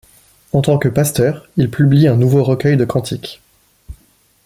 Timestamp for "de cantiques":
2.75-3.39